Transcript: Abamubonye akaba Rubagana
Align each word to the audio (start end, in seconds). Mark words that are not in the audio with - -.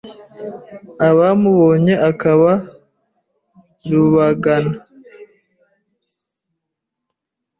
Abamubonye 1.09 1.93
akaba 2.09 2.51
Rubagana 3.91 4.71